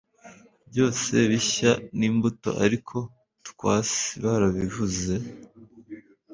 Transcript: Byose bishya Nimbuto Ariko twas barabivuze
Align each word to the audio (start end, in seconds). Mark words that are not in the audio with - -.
Byose 0.69 1.15
bishya 1.31 1.71
Nimbuto 1.97 2.49
Ariko 2.65 2.97
twas 3.49 3.89
barabivuze 4.23 5.13